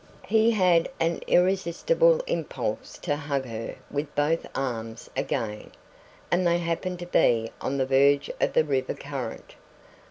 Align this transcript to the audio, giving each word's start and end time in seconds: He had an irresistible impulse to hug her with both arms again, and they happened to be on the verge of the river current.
He 0.25 0.49
had 0.49 0.89
an 0.99 1.19
irresistible 1.27 2.21
impulse 2.25 2.97
to 3.03 3.15
hug 3.15 3.45
her 3.45 3.75
with 3.91 4.15
both 4.15 4.47
arms 4.55 5.11
again, 5.15 5.73
and 6.31 6.47
they 6.47 6.57
happened 6.57 6.97
to 6.97 7.05
be 7.05 7.51
on 7.61 7.77
the 7.77 7.85
verge 7.85 8.27
of 8.41 8.53
the 8.53 8.63
river 8.63 8.95
current. 8.95 9.53